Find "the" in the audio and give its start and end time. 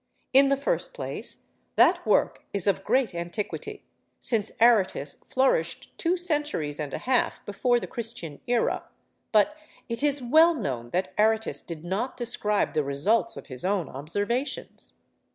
0.49-0.57, 7.79-7.85, 12.73-12.83